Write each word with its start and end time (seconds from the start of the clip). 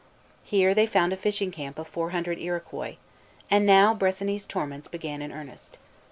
Here 0.43 0.73
they 0.73 0.87
found 0.87 1.13
a 1.13 1.15
fishing 1.15 1.51
camp 1.51 1.77
of 1.77 1.87
four 1.87 2.09
hundred 2.09 2.39
Iroquois, 2.39 2.95
and 3.51 3.67
now 3.67 3.93
Bressani's 3.93 4.47
torments 4.47 4.87
began 4.87 5.21
in 5.21 5.31
earnest. 5.31 5.77